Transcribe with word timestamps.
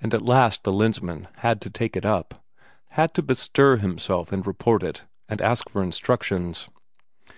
And 0.00 0.14
at 0.14 0.22
last 0.22 0.64
the 0.64 0.72
Lensmand 0.72 1.28
had 1.40 1.60
to 1.60 1.68
take 1.68 1.94
it 1.94 2.06
up; 2.06 2.42
had 2.92 3.12
to 3.12 3.22
bestir 3.22 3.76
himself 3.76 4.32
and 4.32 4.46
report 4.46 4.82
it, 4.82 5.02
and 5.28 5.42
ask 5.42 5.68
for 5.68 5.82
instructions. 5.82 6.70